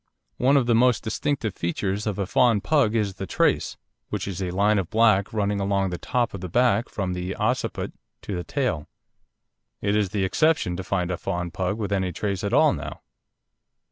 [0.37, 3.77] One of the most distinctive features of a fawn Pug is the trace,
[4.09, 7.35] which is a line of black running along the top of the back from the
[7.35, 7.93] occiput
[8.23, 8.87] to the tail.
[9.79, 13.01] It is the exception to find a fawn Pug with any trace at all now.